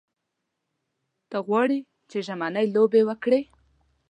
[1.29, 3.41] ته غواړې چې ژمنۍ لوبې وکړې.